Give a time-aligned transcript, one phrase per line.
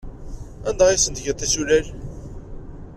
[0.67, 1.85] Anda ay asen-tgiḍ tisulal?